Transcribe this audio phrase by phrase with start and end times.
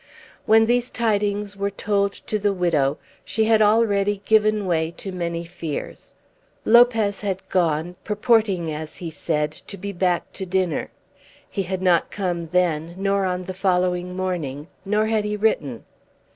[0.47, 5.45] When these tidings were told to the widow she had already given way to many
[5.45, 6.15] fears.
[6.65, 10.89] Lopez had gone, purporting, as he said, to be back to dinner.
[11.47, 15.85] He had not come then, nor on the following morning; nor had he written.